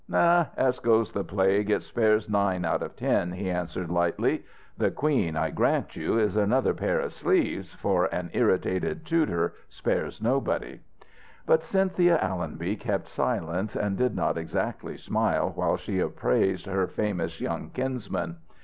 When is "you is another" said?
5.95-6.73